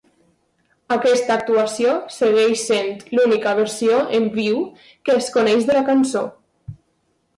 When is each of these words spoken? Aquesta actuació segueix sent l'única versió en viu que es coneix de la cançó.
Aquesta 0.95 1.33
actuació 1.39 1.91
segueix 2.15 2.63
sent 2.71 2.89
l'única 3.19 3.53
versió 3.61 4.01
en 4.21 4.27
viu 4.39 4.59
que 5.07 5.19
es 5.21 5.29
coneix 5.37 5.69
de 5.69 5.77
la 5.81 5.85
cançó. 5.91 6.25